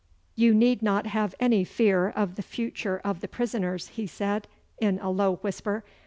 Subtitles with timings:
[0.33, 4.47] 'You need not have any fear of the future of the prisoners,' he said,
[4.79, 5.83] in a low whisper.